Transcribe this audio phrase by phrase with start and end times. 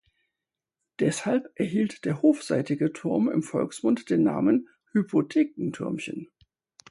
[0.97, 6.31] Deshalb erhielt der hofseitige Turm im Volksmund den Namen „Hypothekentürmchen“.